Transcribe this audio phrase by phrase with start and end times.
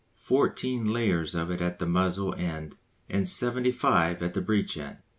[0.15, 2.75] fourteen layers of it at the muzzle end
[3.07, 4.97] and seventy five at the breech end.